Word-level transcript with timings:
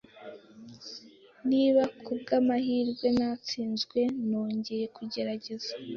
Niba 1.49 1.83
kubwamahirwe 2.05 3.07
natsinzwe, 3.19 3.99
nongeye 4.29 4.85
kugerageza. 4.95 5.71